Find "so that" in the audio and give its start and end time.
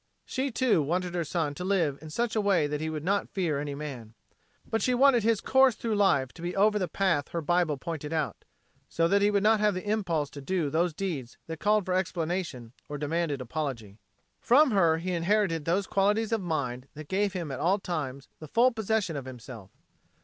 8.89-9.21